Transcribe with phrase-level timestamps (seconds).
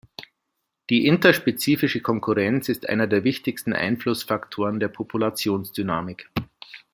[0.89, 6.27] Die interspezifische Konkurrenz ist einer der wichtigsten Einflussfaktoren der Populationsdynamik.